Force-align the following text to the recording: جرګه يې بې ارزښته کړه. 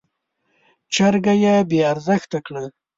جرګه 0.95 1.33
يې 1.43 1.55
بې 1.69 1.79
ارزښته 1.91 2.39
کړه. 2.45 2.63